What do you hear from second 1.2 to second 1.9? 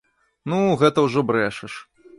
брэшаш!